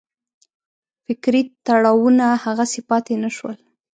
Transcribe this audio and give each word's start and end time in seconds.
فکري 1.05 1.41
تړاوونه 1.65 2.25
هغسې 2.43 2.81
پاتې 2.89 3.13
نه 3.23 3.29
شول. 3.35 3.55